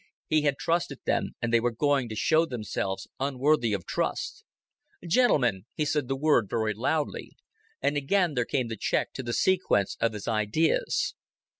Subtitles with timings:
[0.25, 4.43] He had trusted them, and they were going to show themselves unworthy of trust.
[5.07, 7.37] "Gentlemen," he said the word very loudly,
[7.83, 11.13] and again there came the check to the sequence of his ideas.